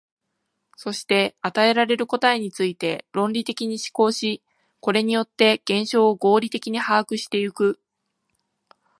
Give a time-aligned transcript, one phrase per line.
[0.77, 4.41] そして与えられる答えについて論理的に思考し、
[4.79, 7.79] これによって現象を合理的に把握してゆく。